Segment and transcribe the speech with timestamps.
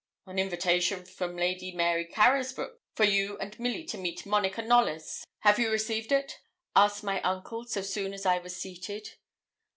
[0.25, 5.59] 'An invitation from Lady Mary Carysbroke for you and Milly to meet Monica Knollys; have
[5.59, 6.39] you received it?'
[6.75, 9.11] asked my uncle, so soon as I was seated.